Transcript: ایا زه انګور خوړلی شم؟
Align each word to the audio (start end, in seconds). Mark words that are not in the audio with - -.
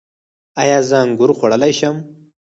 ایا 0.61 0.77
زه 0.89 0.97
انګور 1.03 1.31
خوړلی 1.37 1.71
شم؟ 1.79 1.95